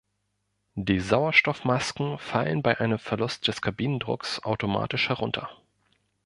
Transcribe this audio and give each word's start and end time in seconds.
Die 0.73 0.99
Sauerstoffmasken 0.99 2.17
fallen 2.17 2.63
bei 2.63 2.79
einem 2.79 2.97
Verlust 2.97 3.47
des 3.47 3.61
Kabinendrucks 3.61 4.41
automatisch 4.43 5.09
herunter. 5.09 5.51